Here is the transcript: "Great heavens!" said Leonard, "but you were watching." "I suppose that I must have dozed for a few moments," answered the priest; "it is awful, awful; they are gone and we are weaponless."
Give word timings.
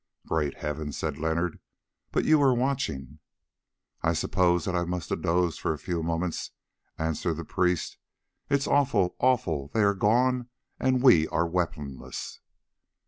"Great 0.25 0.57
heavens!" 0.57 0.97
said 0.97 1.19
Leonard, 1.19 1.59
"but 2.11 2.25
you 2.25 2.39
were 2.39 2.55
watching." 2.55 3.19
"I 4.01 4.13
suppose 4.13 4.65
that 4.65 4.73
I 4.73 4.83
must 4.83 5.11
have 5.11 5.21
dozed 5.21 5.59
for 5.61 5.73
a 5.73 5.77
few 5.77 6.01
moments," 6.01 6.49
answered 6.97 7.35
the 7.35 7.45
priest; 7.45 7.99
"it 8.49 8.55
is 8.57 8.65
awful, 8.67 9.15
awful; 9.19 9.69
they 9.75 9.83
are 9.83 9.93
gone 9.93 10.49
and 10.79 11.03
we 11.03 11.27
are 11.27 11.45
weaponless." 11.45 12.39